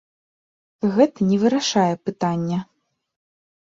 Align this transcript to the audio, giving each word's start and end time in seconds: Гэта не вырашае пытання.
Гэта 0.95 1.29
не 1.33 1.37
вырашае 1.45 1.87
пытання. 2.09 2.59